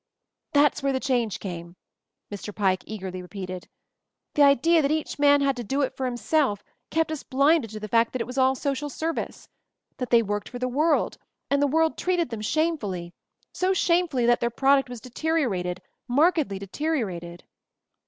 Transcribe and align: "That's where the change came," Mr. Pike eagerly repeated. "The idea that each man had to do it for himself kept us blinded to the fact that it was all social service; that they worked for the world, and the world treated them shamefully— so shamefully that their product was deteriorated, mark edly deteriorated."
"That's 0.53 0.81
where 0.81 0.93
the 0.93 0.99
change 0.99 1.39
came," 1.39 1.75
Mr. 2.33 2.55
Pike 2.55 2.83
eagerly 2.87 3.21
repeated. 3.21 3.69
"The 4.33 4.41
idea 4.41 4.81
that 4.81 4.89
each 4.89 5.19
man 5.19 5.41
had 5.41 5.55
to 5.57 5.63
do 5.63 5.83
it 5.83 5.95
for 5.95 6.07
himself 6.07 6.63
kept 6.89 7.11
us 7.11 7.21
blinded 7.21 7.69
to 7.69 7.79
the 7.79 7.87
fact 7.87 8.13
that 8.13 8.19
it 8.21 8.25
was 8.25 8.39
all 8.39 8.55
social 8.55 8.89
service; 8.89 9.47
that 9.97 10.09
they 10.09 10.23
worked 10.23 10.49
for 10.49 10.57
the 10.57 10.67
world, 10.67 11.19
and 11.51 11.61
the 11.61 11.67
world 11.67 11.99
treated 11.99 12.31
them 12.31 12.41
shamefully— 12.41 13.13
so 13.53 13.73
shamefully 13.73 14.25
that 14.25 14.39
their 14.39 14.49
product 14.49 14.89
was 14.89 15.01
deteriorated, 15.01 15.83
mark 16.07 16.37
edly 16.37 16.57
deteriorated." 16.57 17.43